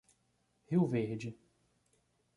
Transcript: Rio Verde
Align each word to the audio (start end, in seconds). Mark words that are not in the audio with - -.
Rio 0.65 0.87
Verde 0.89 1.37